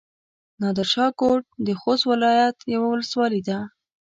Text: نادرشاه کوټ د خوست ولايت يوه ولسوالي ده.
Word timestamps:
نادرشاه 0.61 1.11
کوټ 1.19 1.43
د 1.65 1.69
خوست 1.79 2.03
ولايت 2.11 2.57
يوه 2.73 2.87
ولسوالي 2.89 3.41
ده. 3.47 3.57